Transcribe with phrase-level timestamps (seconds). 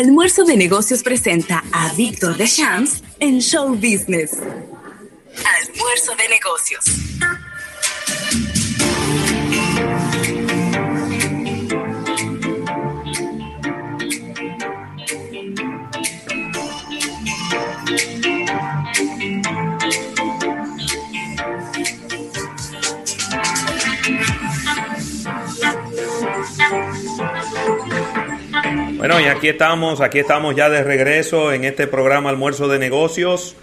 [0.00, 4.32] Almuerzo de Negocios presenta a Víctor de Champs en Show Business.
[4.32, 6.86] Almuerzo de Negocios.
[29.10, 33.56] Bueno, y aquí estamos, aquí estamos ya de regreso en este programa Almuerzo de Negocios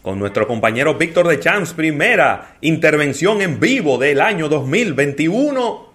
[0.00, 5.92] con nuestro compañero Víctor de Champs, primera intervención en vivo del año 2021.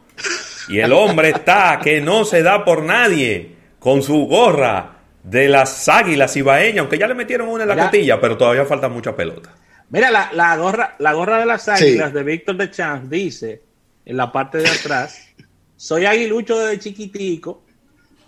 [0.67, 5.89] Y el hombre está que no se da por nadie con su gorra de las
[5.89, 9.55] águilas ibaeñas, aunque ya le metieron una en la cotilla, pero todavía falta mucha pelota.
[9.89, 13.63] Mira, la, la, gorra, la gorra de las águilas de Víctor de Champs dice
[14.05, 15.29] en la parte de atrás,
[15.75, 17.63] soy aguilucho desde chiquitico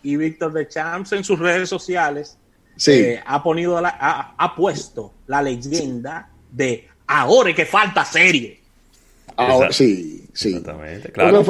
[0.04, 2.38] y Víctor de Champs en sus redes sociales
[2.88, 8.60] eh, ha, ponido ha, puesto la leyenda de ahora que falta serie.
[9.36, 10.50] Ahora, sí, sí.
[10.50, 11.44] Exactamente, claro.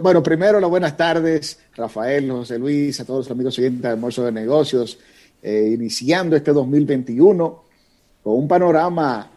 [0.00, 4.24] bueno, primero las buenas tardes, Rafael, José Luis, a todos los amigos siguientes de Almuerzo
[4.24, 4.98] de Negocios,
[5.42, 7.64] eh, iniciando este 2021
[8.22, 9.30] con un panorama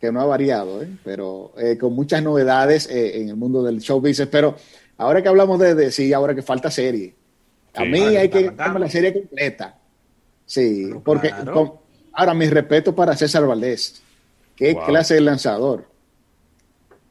[0.00, 0.88] que no ha variado, ¿eh?
[1.04, 4.28] pero con muchas novedades en el mundo del show business.
[4.28, 4.56] Pero
[4.98, 7.14] ahora que hablamos de, de sí, ahora que falta serie,
[7.74, 9.78] a mí hay que darme la serie completa.
[10.44, 11.32] Sí, porque
[12.12, 14.02] ahora mi respeto para César Valdés.
[14.56, 15.90] Qué clase de lanzador.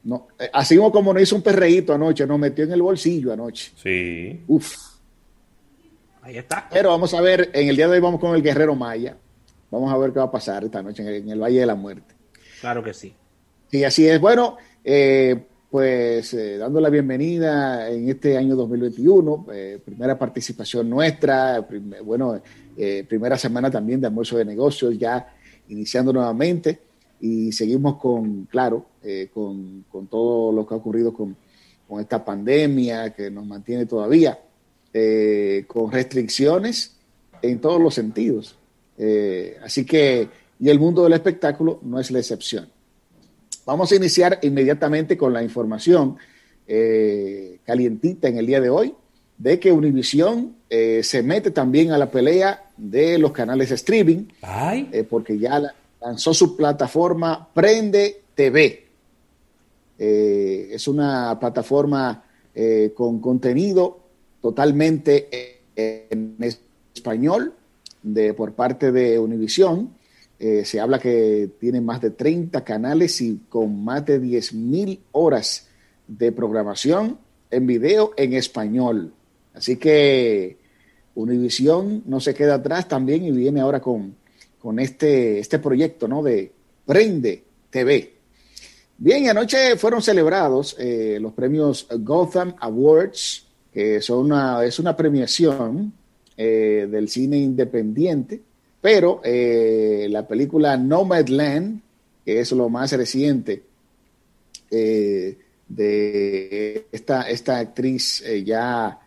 [0.04, 3.72] No, eh, así como nos hizo un perreíto anoche, nos metió en el bolsillo anoche.
[3.76, 4.42] Sí.
[4.48, 4.76] Uf.
[6.22, 6.68] Ahí está.
[6.70, 9.16] Pero vamos a ver, en el día de hoy vamos con el Guerrero Maya.
[9.70, 12.14] Vamos a ver qué va a pasar esta noche en el, Valle de la Muerte.
[12.60, 13.14] Claro que sí.
[13.70, 14.20] Sí, así es.
[14.20, 21.66] Bueno, eh, pues eh, dando la bienvenida en este año 2021, eh, primera participación nuestra,
[22.04, 22.42] bueno,
[22.76, 25.34] eh, primera semana también de almuerzo de negocios, ya
[25.68, 26.78] iniciando nuevamente
[27.22, 28.84] y seguimos con, claro,
[29.32, 31.34] con, todo lo que ha ocurrido con,
[31.88, 34.38] con esta pandemia que nos mantiene todavía,
[35.66, 36.96] con restricciones
[37.40, 38.58] en todos los sentidos.
[39.64, 40.28] así que,
[40.60, 42.71] y el mundo del espectáculo no es la excepción.
[43.64, 46.16] Vamos a iniciar inmediatamente con la información
[46.66, 48.92] eh, calientita en el día de hoy
[49.38, 54.24] de que Univision eh, se mete también a la pelea de los canales de streaming,
[54.92, 55.62] eh, porque ya
[56.00, 58.86] lanzó su plataforma Prende TV.
[59.98, 62.24] es una plataforma
[62.94, 64.00] con contenido
[64.40, 65.28] totalmente
[65.76, 66.36] en
[66.94, 67.54] español
[68.02, 69.90] de, por parte de Univision
[70.44, 75.68] eh, se habla que tiene más de 30 canales y con más de 10.000 horas
[76.08, 77.16] de programación
[77.48, 79.14] en video en español.
[79.54, 80.58] Así que
[81.14, 84.16] Univision no se queda atrás también y viene ahora con,
[84.58, 86.24] con este, este proyecto ¿no?
[86.24, 86.50] de
[86.84, 88.12] Prende TV.
[88.98, 95.92] Bien, anoche fueron celebrados eh, los premios Gotham Awards, que son una, es una premiación
[96.36, 98.42] eh, del cine independiente
[98.82, 101.80] pero eh, la película Nomadland,
[102.24, 103.62] que es lo más reciente
[104.70, 105.38] eh,
[105.68, 108.98] de esta, esta actriz eh, ya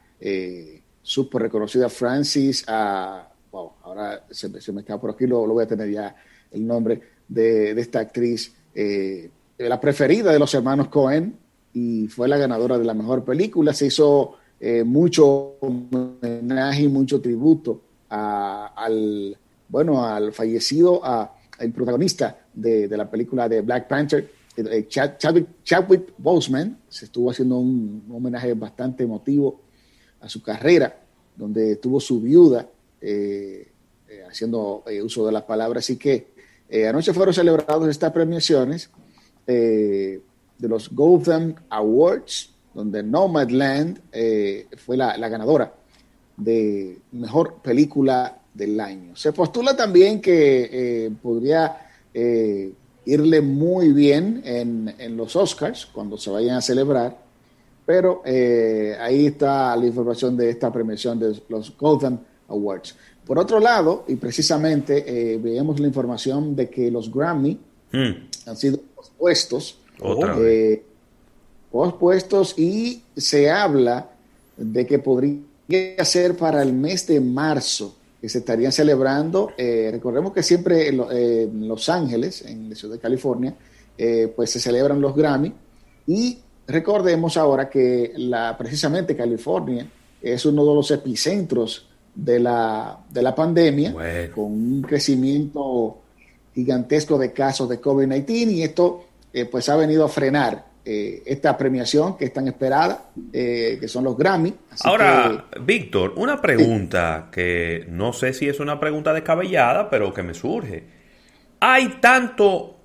[1.04, 5.92] súper reconocida, Francis, ah, wow, ahora se, me está por aquí, lo, voy a tener
[5.92, 6.16] ya
[6.52, 8.56] el nombre de, esta actriz,
[9.58, 11.38] la preferida de los hermanos Cohen,
[11.74, 13.74] y fue la ganadora de la mejor película.
[13.74, 14.38] Se hizo
[14.86, 19.38] mucho homenaje y mucho tributo al
[19.68, 21.02] bueno, al fallecido,
[21.60, 28.06] el protagonista de, la película de Black Panther, eh, Chadwick, Boseman, se estuvo haciendo un,
[28.12, 29.62] homenaje bastante emotivo
[30.22, 30.98] a su carrera,
[31.36, 32.68] donde tuvo su viuda
[33.02, 33.72] eh,
[34.08, 35.84] eh, haciendo uso de las palabras.
[35.84, 36.34] Así que
[36.88, 38.90] anoche fueron celebradas estas premiaciones
[39.46, 40.22] de
[40.60, 44.02] los Golden Awards, donde Nomadland
[44.78, 45.74] fue la ganadora
[46.38, 49.16] de mejor película del año.
[49.16, 52.74] Se postula también que eh, podría eh,
[53.06, 57.18] irle muy bien en, los Oscars cuando se vayan a celebrar,
[57.86, 62.96] pero eh, ahí está la información de esta premiación de los Golden Awards.
[63.26, 67.60] Por otro lado, y precisamente veemos la información de que los Grammy
[67.92, 68.12] hmm.
[68.46, 69.80] han sido pospuestos,
[71.72, 74.10] pospuestos y se habla
[74.56, 79.52] de que podría ser para el mes de marzo que se estarían celebrando.
[79.56, 83.54] Eh, recordemos que siempre en, Los Ángeles, en la ciudad de California,
[83.96, 85.54] eh, pues se celebran los Grammy.
[86.08, 89.88] Y recordemos ahora que la, precisamente California
[90.20, 93.94] es uno de los epicentros de la, de la pandemia,
[94.34, 96.00] con un crecimiento
[96.56, 101.58] gigantesco de casos de COVID-19 y esto eh, pues ha venido a frenar eh, esta
[101.58, 104.54] premiación que es tan esperada, eh, que son los Grammy.
[104.84, 110.36] Ahora, Víctor, una pregunta que no sé si es una pregunta descabellada, pero que me
[110.36, 110.84] surge.
[111.60, 112.78] Hay tanto,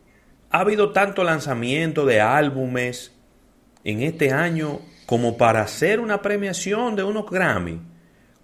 [0.51, 3.13] ha habido tanto lanzamiento de álbumes
[3.85, 7.81] en este año como para hacer una premiación de unos Grammy.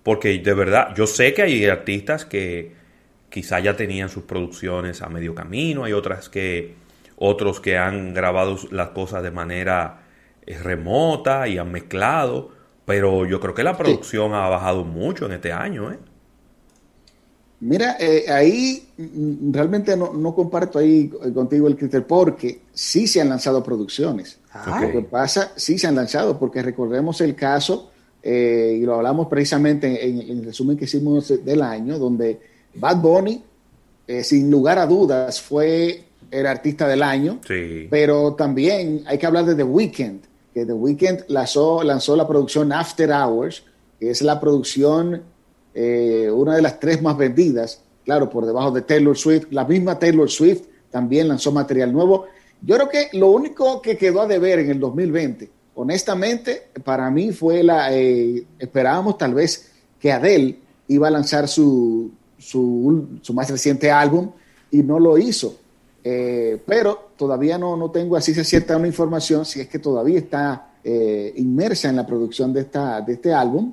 [0.02, 2.74] Porque de verdad, yo sé que hay artistas que
[3.30, 6.74] quizá ya tenían sus producciones a medio camino, hay otras que
[7.16, 10.02] otros que han grabado las cosas de manera
[10.46, 12.50] eh, remota y han mezclado,
[12.84, 15.98] pero yo creo que la producción ha bajado mucho en este año, ¿eh?
[17.58, 23.30] Mira, eh, ahí mm, realmente no, comparto ahí contigo el criterio, porque sí se han
[23.30, 24.38] lanzado producciones.
[24.80, 27.90] Lo que pasa, sí se han lanzado, porque recordemos el caso,
[28.22, 32.40] eh, y lo hablamos precisamente en, el resumen que hicimos del año, donde
[32.74, 33.42] Bad Bunny,
[34.06, 37.40] eh, sin lugar a dudas, fue el artista del año,
[37.90, 40.20] pero también hay que hablar de The Weeknd,
[40.52, 43.62] que The Weeknd lanzó, lanzó la producción After Hours,
[43.98, 45.22] que es la producción
[45.74, 49.48] eh, una de las tres más vendidas, claro, por debajo de Taylor Swift.
[49.50, 52.24] La misma Taylor Swift también lanzó material nuevo.
[52.62, 57.32] Yo creo que lo único que quedó a deber en el 2020, honestamente, para mí
[57.32, 59.70] fue la, eh, esperábamos tal vez
[60.00, 60.56] que Adele
[60.88, 64.30] iba a lanzar su, su, más reciente álbum
[64.70, 65.58] y no lo hizo.
[66.08, 70.18] Eh, pero todavía no, no tengo así se cierta una información si es que todavía
[70.18, 70.70] está
[71.34, 73.72] inmersa en la producción de, esta, de este álbum.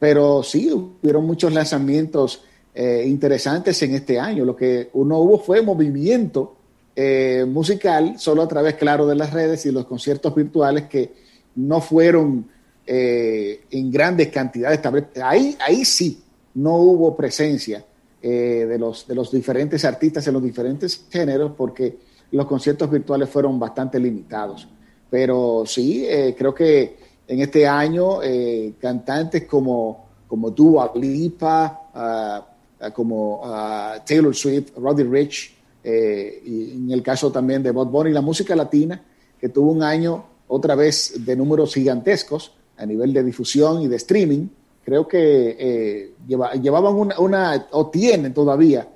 [0.00, 2.42] Pero sí, hubieron muchos lanzamientos
[2.74, 4.44] eh, interesantes en este año.
[4.44, 6.56] Lo que uno hubo fue movimiento
[6.94, 11.12] eh, musical, solo a través, claro, de las redes y los conciertos virtuales que
[11.56, 12.46] no fueron
[12.86, 14.80] eh, en grandes cantidades.
[15.22, 16.22] Ahí, ahí sí
[16.54, 17.84] no hubo presencia
[18.22, 21.98] de, los, de los diferentes artistas en los diferentes géneros porque
[22.32, 24.68] los conciertos virtuales fueron bastante limitados.
[25.08, 26.06] Pero sí,
[26.36, 26.96] creo que
[27.30, 32.44] en este año eh, cantantes como, como Dua Lipa, ah,
[32.80, 37.88] ah, como ah, Taylor Swift, Roddy Rich, eh, y en el caso también de Bob
[37.88, 39.00] Bunny, la música latina,
[39.38, 43.94] que tuvo un año otra vez de números gigantescos a nivel de difusión y de
[43.94, 44.48] streaming,
[44.90, 48.88] creo que eh, llevaban una, o tienen todavía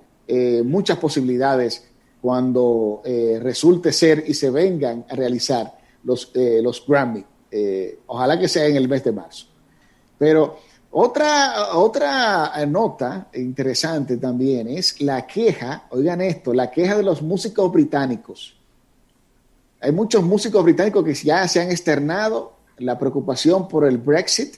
[0.64, 1.85] muchas posibilidades
[2.20, 3.02] cuando
[3.41, 7.25] resulte ser y se vengan a realizar los, los Grammy.
[7.56, 9.46] Eh, ojalá que sea en el mes de marzo.
[10.19, 10.58] Pero
[10.91, 17.70] otra, otra nota interesante también es la queja, oigan esto, la queja de los músicos
[17.70, 18.56] británicos.
[19.81, 24.56] Hay muchos músicos británicos que ya se han externado la preocupación por el Brexit.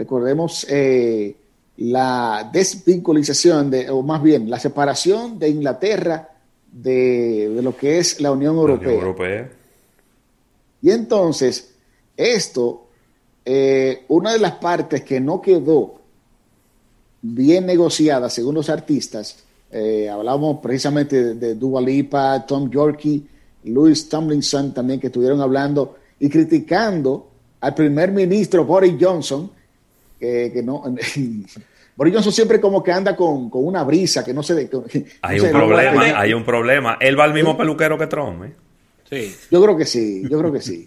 [0.00, 1.36] Recordemos eh,
[1.76, 6.26] la desvinculización, de, o más bien la separación de Inglaterra
[6.72, 8.86] de, lo que es la Unión Europea.
[8.86, 9.50] La Unión Europea.
[10.80, 11.74] Y entonces,
[12.16, 12.86] esto,
[13.44, 15.96] eh, una de las partes que no quedó
[17.20, 21.54] bien negociada, según los artistas, eh, hablábamos precisamente de,
[21.84, 23.26] Lipa, Tom Yorkie,
[23.64, 27.28] Louis Tomlinson también, que estuvieron hablando y criticando
[27.60, 29.59] al primer ministro Boris Johnson,
[30.20, 30.84] que no...
[32.00, 34.70] Boris Johnson siempre como que anda con, una brisa, que no se...
[35.20, 36.96] hay un problema, hay un problema.
[36.98, 38.54] Él va al mismo peluquero que Trump, ¿eh?
[39.50, 40.86] Yo creo que sí, yo creo que sí.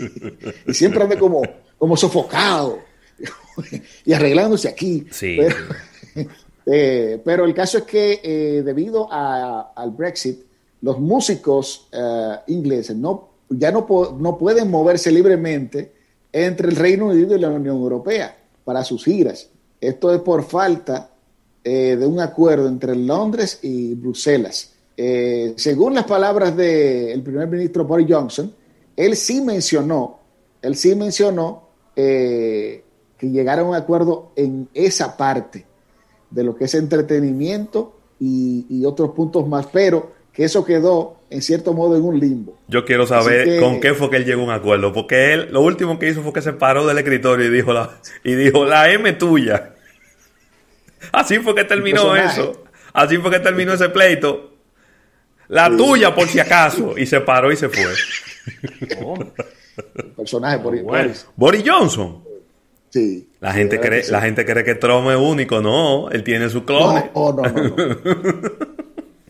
[0.66, 1.42] y siempre anda como,
[1.76, 2.78] como sofocado
[4.06, 5.06] y arreglándose aquí.
[5.10, 5.38] Sí.
[6.64, 10.38] Eh, pero, el caso es que eh, debido al Brexit,
[10.80, 13.86] los músicos eh, ingleses no, ya no,
[14.18, 15.92] no pueden moverse libremente
[16.32, 18.37] entre el Reino Unido y la Unión Europea
[18.68, 19.48] para sus giras.
[19.80, 21.08] Esto es por falta
[21.64, 24.72] de un acuerdo entre Londres y Bruselas.
[25.00, 28.52] Eh, según las palabras del primer ministro Boris Johnson,
[28.96, 30.18] él sí mencionó,
[30.60, 32.82] él sí mencionó eh,
[33.16, 35.64] que llegaron a un acuerdo en esa parte
[36.28, 41.74] de lo que es entretenimiento y, otros puntos más, pero que eso quedó en cierto
[41.74, 42.56] modo en un limbo.
[42.68, 45.62] Yo quiero saber con qué fue que él llegó a un acuerdo, porque él lo
[45.62, 48.88] último que hizo fue que se paró del escritorio y dijo la, y dijo, la
[48.88, 49.74] M tuya.
[51.10, 52.62] Así fue que terminó eso.
[52.92, 54.52] Así fue que terminó ese pleito.
[55.48, 56.96] La tuya, por si acaso.
[56.96, 57.92] Y se paró y se fue.
[60.16, 61.64] personaje, Boris, Boris.
[61.66, 62.22] Johnson.
[62.90, 63.28] Sí.
[63.40, 65.60] La gente, cree, la gente cree que Trump es único.
[65.60, 67.10] No, él tiene su clone.
[67.12, 67.74] No, no, no.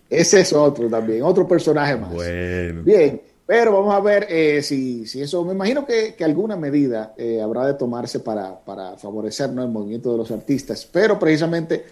[0.08, 2.12] Ese es otro también, otro personaje más.
[2.12, 2.82] Bueno.
[2.82, 3.20] Bien.
[3.48, 7.40] Pero vamos a ver eh, si, si, eso, me imagino que, que alguna medida eh,
[7.40, 9.62] habrá de tomarse para, para favorecer ¿no?
[9.62, 11.82] el movimiento de los artistas, pero precisamente,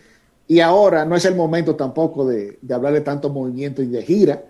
[0.47, 4.03] y ahora no es el momento tampoco de, de hablar de tanto movimiento y de
[4.03, 4.45] gira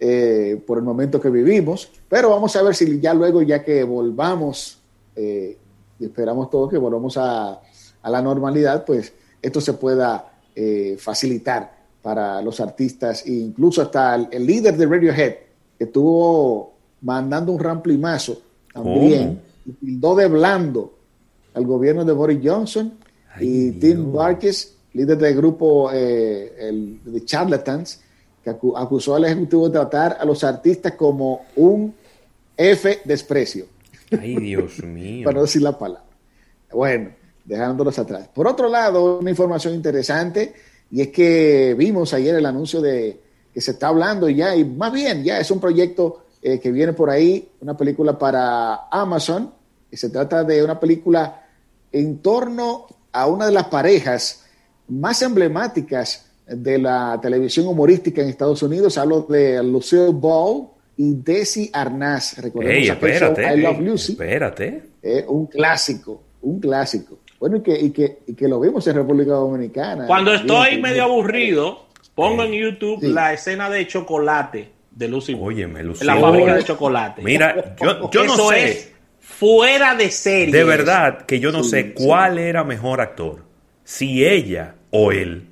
[0.00, 3.84] eh, por el momento que vivimos, pero vamos a ver si ya luego, ya que
[3.84, 4.78] volvamos,
[5.14, 7.60] y esperamos todos que volvamos a,
[8.00, 10.32] a, la normalidad, pues esto se pueda
[10.96, 15.34] facilitar para los artistas e incluso hasta el, el líder de Radiohead
[15.76, 20.94] estuvo mandando un ramplimazo también y tildó de blando
[21.52, 22.92] al gobierno de Boris Johnson
[23.40, 28.00] y Tim Barkis, líder del grupo eh, el, de Charlatans,
[28.44, 31.92] que acusó al ejecutivo de tratar a los artistas como un
[32.56, 33.66] F desprecio.
[34.12, 35.24] Ay, Dios mío.
[35.24, 36.04] Para no decir la palabra.
[36.70, 37.10] Bueno,
[37.44, 38.28] dejándolos atrás.
[38.32, 40.54] Por otro lado, una información interesante,
[40.90, 43.20] y es que vimos ayer el anuncio de
[43.52, 46.92] que se está hablando ya, y más bien ya es un proyecto eh, que viene
[46.92, 49.52] por ahí, una película para Amazon,
[49.90, 51.42] y se trata de una película
[51.90, 54.44] en torno a una de las parejas
[54.88, 58.98] más emblemáticas de la televisión humorística en Estados Unidos.
[58.98, 62.38] Hablo de Lucille Ball y Desi Arnaz.
[62.38, 64.12] Recordemos espérate, I Love Lucy.
[64.12, 64.82] Espérate.
[65.02, 67.18] Eh, un clásico, un clásico.
[67.38, 70.06] Bueno, y que, y que, y que lo vimos en República Dominicana.
[70.06, 76.04] Cuando estoy medio aburrido, Pongo en YouTube la escena de chocolate de Lucy Óyeme, Lucy.
[76.04, 77.22] La fábrica de chocolate.
[77.22, 78.70] Mira, yo, yo no sé.
[78.70, 80.50] Es fuera de serie.
[80.50, 83.44] De verdad que yo no sé cuál era mejor actor.
[83.84, 85.46] Si ella o él.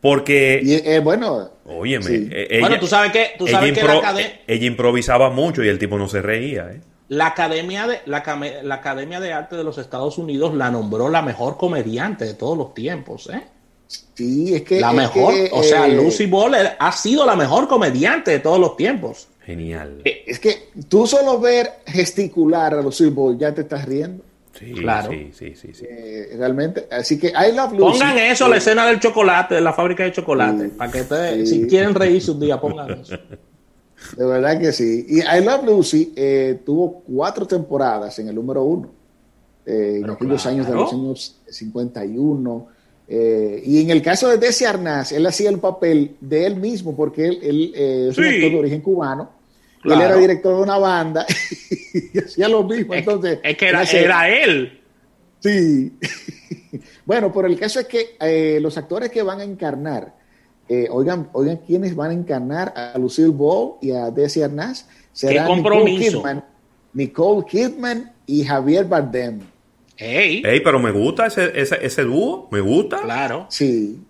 [0.00, 0.60] Porque.
[0.84, 1.52] eh, bueno.
[1.64, 2.28] Óyeme.
[2.32, 4.16] Eh, bueno, tú sabes que, tú sabes que la
[4.48, 6.68] ella improvisaba mucho y el tipo no se reía.
[6.72, 6.80] ¿eh?
[7.10, 8.22] La Academia, de, la,
[8.62, 12.56] la Academia de Arte de los Estados Unidos la nombró la mejor comediante de todos
[12.56, 13.28] los tiempos.
[13.32, 13.42] ¿eh?
[13.88, 14.80] Sí, es que.
[14.80, 18.76] La mejor, o sea, eh, Lucy Ball ha sido la mejor comediante de todos los
[18.76, 19.26] tiempos.
[19.44, 20.02] Genial.
[20.04, 24.22] Eh, es que tú solo ver gesticular a Lucy Ball ya te estás riendo.
[24.56, 25.10] Sí, claro.
[25.10, 25.84] Sí, sí, sí.
[25.88, 26.86] Eh, realmente.
[26.92, 27.98] Así que I love Lucy.
[27.98, 30.68] Pongan eso, la escena del chocolate, de la fábrica de chocolate.
[30.68, 33.18] para que ustedes, si quieren reírse un día, pongan eso.
[34.16, 35.06] De verdad que sí.
[35.08, 36.14] Y I Love Lucy
[36.64, 38.90] tuvo cuatro temporadas en el número uno.
[39.66, 42.68] en aquellos años de los años 51.
[43.12, 46.94] Eh, y en el caso de Desi Arnaz, él hacía el papel de él mismo,
[46.94, 49.32] porque él, eh, es un actor de origen cubano.
[49.82, 51.26] Él era director de una banda
[52.14, 52.94] y hacía lo mismo.
[52.94, 54.80] Entonces, es, que era, él.
[55.40, 55.92] Sí.
[57.04, 60.14] bueno, pero el caso es que eh, los actores que van a encarnar,
[60.90, 64.86] oigan, oigan quiénes van a encarnar a Lucille Ball y a Desi Arnaz.
[65.12, 66.44] Serán Nicole Kidman,
[66.92, 69.40] Nicole Kidman y Javier Bardem.
[69.96, 70.42] Ey.
[70.64, 73.02] pero me gusta ese, ese, ese dúo, me gusta.
[73.02, 73.46] Claro.
[73.50, 74.00] Sí.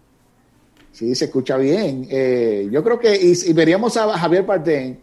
[0.93, 2.07] Sí, se escucha bien.
[2.11, 4.97] Eh, yo creo que y, veríamos a Javier Bardem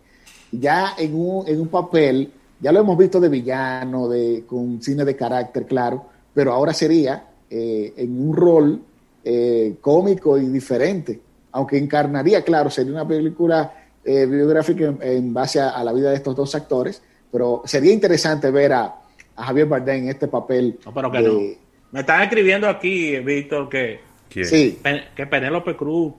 [0.52, 5.04] ya en un, en un papel, ya lo hemos visto de villano, de, con cine
[5.04, 8.82] de carácter, claro, pero ahora sería eh, en un rol
[9.24, 11.20] eh, cómico y diferente,
[11.52, 13.74] aunque encarnaría, claro, sería una película
[14.06, 18.96] biográfica en, base a, la vida de estos dos actores, pero sería interesante ver a,
[19.36, 20.80] a Javier Bardem en este papel.
[20.86, 21.40] No, pero que no.
[21.92, 24.00] Me están escribiendo aquí, Víctor, que,
[24.30, 24.80] sí.
[25.16, 26.14] que Penélope Cruz.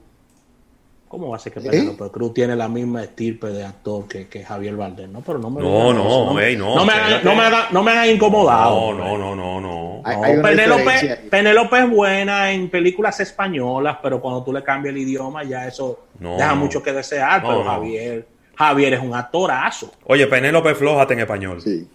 [1.09, 1.71] ¿Cómo va a ser que ¿Eh?
[1.71, 5.11] Penélope Cruz tiene la misma estirpe de actor que, que Javier Bardem?
[5.11, 7.65] No, pero no me No, no, no, me, no, no, me hagan, no, me hagan,
[7.71, 8.93] no me hagan incomodado.
[8.93, 10.43] No, no, no, no, no.
[10.43, 15.67] Penélope, Penélope es buena en películas españolas, pero cuando tú le cambias el idioma, ya
[15.67, 17.41] eso deja mucho que desear.
[17.41, 19.93] pero Javier, Javier es un actorazo.
[20.05, 21.63] Oye, Penélope flojate en español.
[21.63, 21.89] Sí.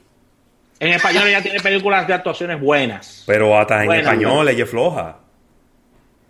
[0.80, 3.24] En español ella tiene películas de actuaciones buenas.
[3.28, 5.18] Pero hasta en español ella es floja.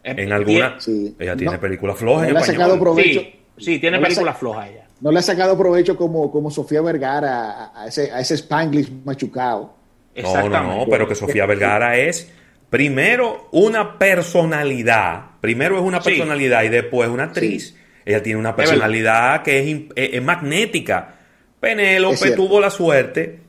[0.03, 0.77] En, alguna.
[1.17, 2.55] Ella tiene películas flojas en español.
[2.55, 3.21] Sacado provecho,
[3.57, 4.87] sí, tiene películas flojas ella.
[4.99, 9.73] No le ha sacado provecho como, como Sofía Vergara a, ese, a ese Spanglish machucado.
[10.21, 12.31] No, no, no, pero que Sofía Vergara es
[12.69, 15.25] primero una personalidad.
[15.41, 17.75] Primero es una personalidad y después una actriz.
[18.05, 21.15] Ella tiene una personalidad que es, magnética.
[21.59, 23.39] Penélope tuvo la suerte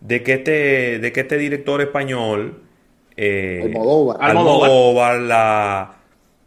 [0.00, 2.62] de que este, de que este director español,
[3.16, 3.74] eh,
[4.20, 5.95] Almodóvar, la,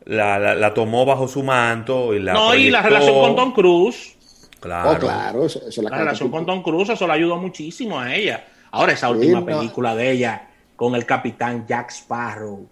[0.06, 2.14] la, la, tomó bajo su manto.
[2.14, 4.16] Y la no, y la relación con Tom Cruise.
[4.60, 5.48] Claro, oh, claro
[5.82, 8.46] la, relación con Tom Cruise, eso le ayudó muchísimo a ella.
[8.72, 12.68] Ahora, esa última película de ella con el capitán Jack Sparrow.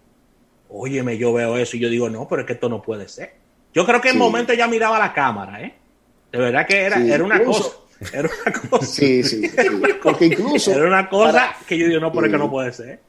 [0.70, 3.34] Óyeme, yo veo eso y yo digo, no, pero es que esto no puede ser.
[3.72, 5.74] Yo creo que en el momento ella miraba la cámara, ¿eh?
[6.30, 7.70] De verdad que era, era una cosa.
[8.12, 8.86] Era una cosa.
[8.86, 9.50] Sí, sí.
[10.02, 10.72] Porque incluso.
[10.72, 13.00] Era una cosa que yo digo, no, pero que no puede ser.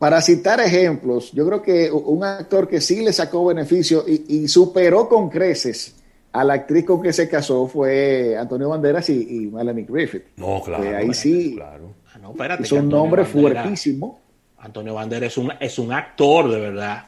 [0.00, 5.06] Para citar ejemplos, yo creo que un actor que sí le sacó beneficio y, superó
[5.06, 5.94] con creces
[6.32, 10.22] a la actriz con que se casó fue Antonio Banderas y, Melanie Griffith.
[10.38, 10.96] No, claro.
[10.96, 11.52] ahí sí.
[11.54, 11.92] Claro.
[12.14, 14.18] Ah, no, espérate, es un nombre fuertísimo.
[14.60, 17.04] Antonio Banderas es un, es un actor, de verdad.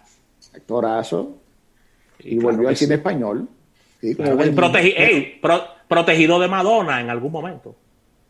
[0.55, 1.39] Actorazo.
[2.19, 3.49] Y, volvió al cine español.
[5.89, 7.75] protegido de Madonna en algún momento.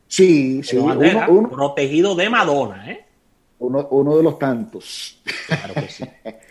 [0.06, 0.78] Sí, sí.
[1.50, 3.06] protegido de Madonna, ¿eh?
[3.62, 5.22] Uno, uno de los tantos.
[5.46, 6.04] Claro que sí.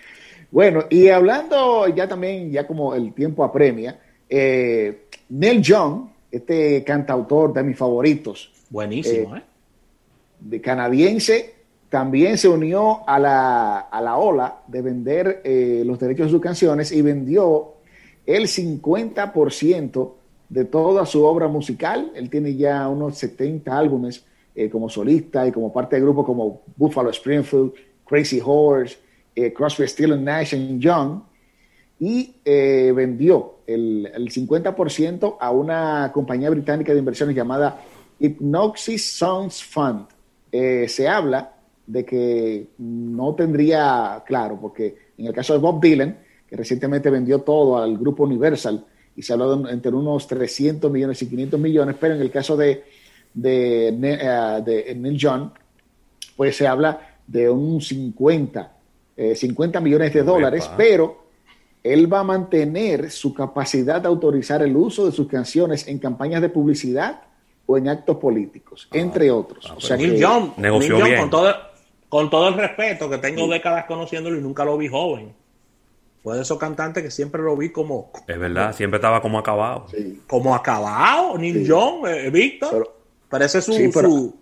[0.51, 3.99] bueno, y hablando ya también, ya como el tiempo apremia,
[4.29, 8.51] eh, Neil Young, este cantautor de mis favoritos.
[8.69, 9.43] Buenísimo, ¿eh?
[10.39, 11.53] De canadiense,
[11.89, 16.41] también se unió a la, a la ola de vender eh, los derechos de sus
[16.41, 17.73] canciones y vendió
[18.25, 20.13] el 50%
[20.47, 22.11] de toda su obra musical.
[22.15, 26.63] Él tiene ya unos 70 álbumes eh, como solista y como parte de grupos como
[26.75, 27.71] Buffalo Springfield,
[28.05, 28.97] Crazy Horse,
[29.33, 31.21] eh, Crosby, Steel Nash Young,
[31.99, 37.81] y eh, vendió el, el, 50% a una compañía británica de inversiones llamada
[38.19, 40.07] Hypnosis Sounds Fund.
[40.51, 41.53] se habla
[41.87, 46.17] de que no tendría, claro, porque en el caso de Bob Dylan,
[46.47, 51.21] que recientemente vendió todo al grupo Universal, y se habló de entre unos 300 millones
[51.21, 52.83] y 500 millones, pero en el caso de,
[53.33, 55.53] de, uh, de Neil John,
[56.35, 58.71] pues se habla de un 50,
[59.35, 61.21] 50 eh, millones de dólares, pero
[61.83, 66.41] él va a mantener su capacidad de autorizar el uso de sus canciones en campañas
[66.41, 67.21] de publicidad
[67.65, 69.65] o en actos políticos, ah, entre otros.
[69.69, 71.55] Ah, o sea Neil John, Neil John con, todo,
[72.09, 75.33] con todo el respeto que tengo décadas conociéndolo y nunca lo vi joven.
[76.21, 78.11] Fue de esos cantantes que siempre lo vi como.
[78.27, 79.87] Es verdad, siempre estaba como acabado.
[80.27, 82.69] Como acabado, Neil Young, eh, Víctor.
[82.71, 83.00] Pero,
[83.39, 83.73] es su.
[83.73, 84.35] Sí, su,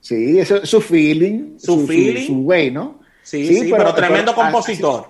[0.00, 1.58] sí eso es su feeling.
[1.58, 2.26] Su, feeling.
[2.26, 3.00] Su, way, ¿no?
[3.22, 5.06] Sí, sí, pero, tremendo compositor.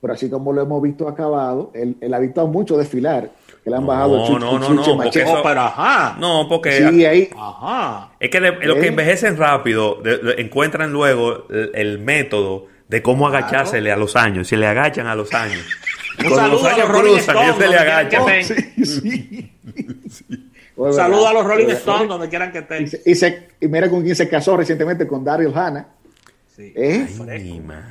[0.00, 3.30] pero así como lo hemos visto acabado, él, él ha visto mucho desfilar.
[3.62, 6.16] Que le han bajado no, no, no, no, porque eso, pero ajá.
[6.20, 6.88] No, porque.
[6.88, 7.28] Sí, ahí.
[7.36, 8.12] Ajá.
[8.20, 8.88] Es que lo que ¿Eh?
[8.88, 10.00] envejecen rápido,
[10.38, 14.46] encuentran luego el método de cómo agachársele a los años.
[14.48, 15.64] Se le agachan a los años.
[16.24, 18.22] Un saludo a los Rolling Stones, se le agachan.
[20.76, 22.88] Un saludo a los Rolling Stones donde quieran que estén.
[23.04, 25.88] Y, se, y, mira con quién se casó recientemente, con Daryl Hannah.
[26.54, 26.72] Sí.
[26.76, 27.06] ¿Eh?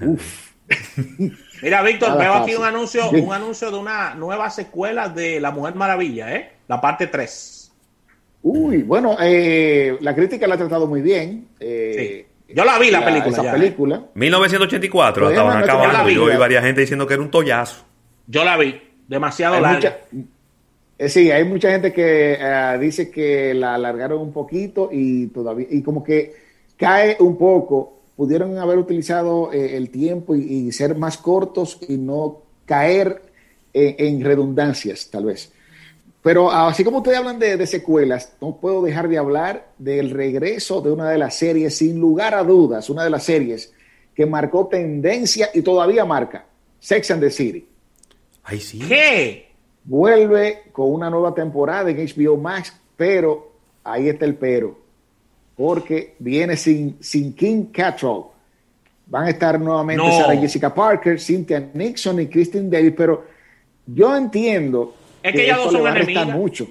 [0.01, 0.45] Uf.
[1.61, 5.75] Mira, Víctor, veo aquí un anuncio, un anuncio de una nueva secuela de La Mujer
[5.75, 6.51] Maravilla, ¿eh?
[6.67, 7.71] La parte 3.
[8.43, 11.47] Uy, bueno, eh, la crítica la ha tratado muy bien.
[11.59, 13.41] Eh, yo la vi la, película.
[13.41, 14.03] Esa película.
[14.13, 16.09] 1984 estaban acabando.
[16.09, 17.85] Yo vi varias gente diciendo que era un tollazo.
[18.27, 18.81] Yo la vi.
[19.07, 19.97] Demasiado larga.
[20.97, 25.67] Eh, sí, hay mucha gente que eh, dice que la alargaron un poquito y todavía
[25.69, 26.33] y como que
[26.77, 27.93] cae un poco.
[28.15, 33.21] Pudieron haber utilizado eh, el tiempo y, ser más cortos y no caer
[33.73, 35.51] en redundancias, tal vez.
[36.23, 40.91] Pero así como ustedes hablan de, secuelas, no puedo dejar de hablar del regreso de
[40.91, 43.73] una de las series, sin lugar a dudas, una de las series
[44.15, 46.45] que marcó tendencia y todavía marca,
[46.79, 47.67] Sex and the City.
[48.43, 48.79] Ay, sí.
[48.79, 49.44] ¿Qué?
[49.85, 53.51] Vuelve con una nueva temporada en HBO Max, pero
[53.83, 54.77] ahí está el pero,
[55.55, 58.25] porque viene sin, sin King Cattrall.
[59.05, 63.25] Van a estar nuevamente Sarah Jessica Parker, Cynthia Nixon y Christine Davis, pero
[63.85, 66.27] yo entiendo es que, ellas dos son enemigas.
[66.27, 66.67] mucho.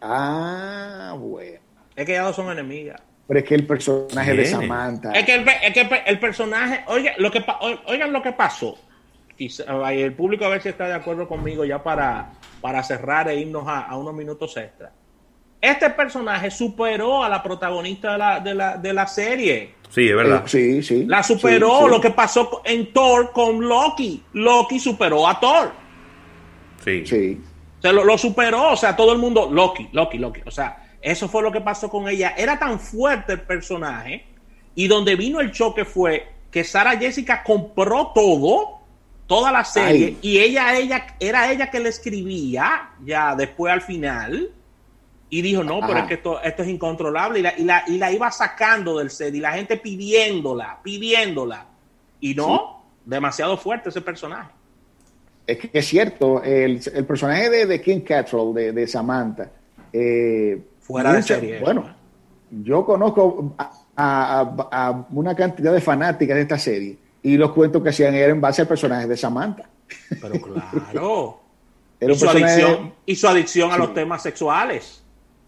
[0.00, 1.58] Ah, bueno.
[1.94, 3.00] Es que ellas dos son enemigas.
[3.26, 5.12] Pero es que el personaje de Samantha.
[5.12, 6.84] Es que el, es que el personaje.
[6.86, 7.44] Oigan lo, que,
[7.86, 8.76] oigan lo que pasó.
[9.46, 13.64] El público a ver si está de acuerdo conmigo ya para, para cerrar e irnos
[13.66, 14.92] a, unos minutos extra.
[15.60, 19.74] Este personaje superó a la protagonista de la, de la, de la serie.
[19.88, 20.42] Sí, es verdad.
[20.44, 21.04] Eh, sí, sí.
[21.06, 24.22] La superó lo que pasó en Thor con Loki.
[24.32, 25.72] Loki superó a Thor.
[26.84, 27.04] Sí.
[27.82, 30.40] Se lo, superó, o sea, todo el mundo, Loki, Loki, Loki.
[30.46, 32.34] O sea, eso fue lo que pasó con ella.
[32.36, 34.24] Era tan fuerte el personaje
[34.74, 38.81] y donde vino el choque fue que Sara Jessica compró todo,
[39.26, 44.50] toda la serie, y ella, ella, era ella que le escribía ya después al final.
[45.30, 47.38] Y dijo, no, pero es que esto, esto es incontrolable.
[47.38, 49.34] Y la, y, la, y la iba sacando del set.
[49.34, 51.64] Y la gente pidiéndola, pidiéndola.
[52.20, 54.50] Y no, demasiado fuerte ese personaje
[55.46, 59.50] es que es cierto, el, personaje de, de, King Cattrall, de, Samantha,
[59.92, 61.60] eh, fuera de serie.
[61.60, 61.94] Bueno,
[62.50, 63.54] yo conozco
[63.96, 68.40] a, una cantidad de fanáticas de esta serie y los cuentos que hacían eran en
[68.40, 69.68] base al personaje de Samantha.
[70.08, 71.40] Pero claro.
[72.00, 75.02] y, su adicción, y, su adicción, a los temas sexuales.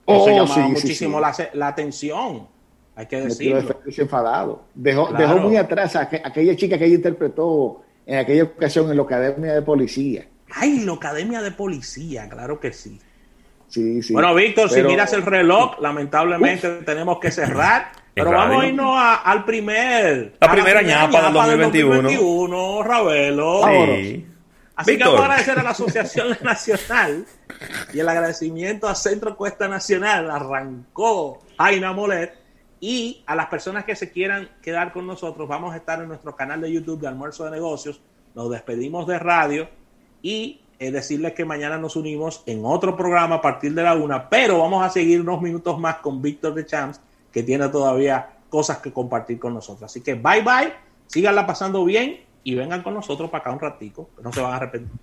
[0.07, 2.47] Eso oh, llamaba muchísimo la, atención.
[2.95, 3.81] Hay que decirlo.
[3.87, 4.65] enfadado.
[4.75, 9.03] Dejó, dejó muy atrás a, aquella chica que ella interpretó en aquella ocasión en la
[9.03, 10.29] Academia de Policía.
[10.53, 13.01] Ay, la Academia de Policía, claro que sí.
[13.67, 14.13] Sí, sí.
[14.13, 18.04] Bueno, Víctor, si miras el reloj, lamentablemente tenemos que cerrar.
[18.15, 20.37] Pero vamos a irnos al primer.
[20.41, 22.03] La primera ñapa, del 2021.
[22.03, 23.63] 2021 Ravelo.
[23.67, 24.27] Sí.
[24.77, 27.27] Así que vamos a agradecer a la Asociación Nacional
[27.93, 30.31] y el agradecimiento a Centro Cuesta Nacional.
[30.31, 32.43] Arrancó Jaina Molet.
[32.81, 36.37] Y a las personas que se quieran quedar con nosotros, vamos a estar en nuestro
[36.37, 38.03] canal de YouTube de Almuerzo de Negocios.
[38.35, 39.69] Nos despedimos de radio
[40.21, 44.29] y eh, decirles que mañana nos unimos en otro programa a partir de la una,
[44.29, 47.01] pero vamos a seguir unos minutos más con Víctor de Champs,
[47.35, 49.91] que tiene todavía cosas que compartir con nosotros.
[49.91, 50.73] Así que bye bye,
[51.09, 54.57] síganla pasando bien y vengan con nosotros para acá un ratico, no se van a
[54.57, 55.01] arrepentir.